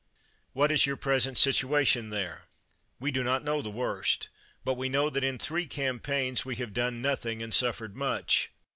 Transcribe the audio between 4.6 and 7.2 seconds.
but we know that in three campaigns we have done